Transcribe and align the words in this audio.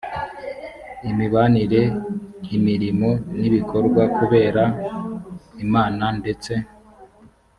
imibanire 1.09 1.81
imirimo 2.57 3.09
n 3.39 3.41
ibikorwa 3.49 4.03
kubera 4.17 4.63
imana 5.63 6.05
ndetse 6.19 6.53